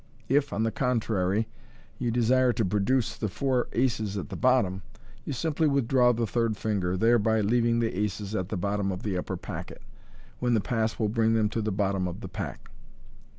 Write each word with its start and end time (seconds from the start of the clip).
If, 0.29 0.51
on 0.51 0.63
the 0.63 0.71
contrary, 0.71 1.47
you 1.99 2.09
desire 2.09 2.51
to 2.53 2.65
produce 2.65 3.15
the 3.15 3.27
four 3.27 3.67
aces 3.73 4.17
at 4.17 4.29
the 4.29 4.35
bottom, 4.35 4.81
yon 5.25 5.33
simply 5.35 5.67
withdraw 5.67 6.11
the 6.11 6.25
third 6.25 6.57
finger, 6.57 6.97
thereby 6.97 7.41
leaving 7.41 7.81
the 7.81 7.95
aces 7.95 8.33
at 8.33 8.49
the 8.49 8.57
bottom 8.57 8.91
of 8.91 9.03
the 9.03 9.15
upper 9.15 9.37
packet, 9.37 9.83
when 10.39 10.55
the 10.55 10.59
pass 10.59 10.97
will 10.97 11.09
bring 11.09 11.35
them 11.35 11.49
to 11.49 11.61
the 11.61 11.71
bottom 11.71 12.07
of 12.07 12.21
the 12.21 12.27
pack. 12.29 12.71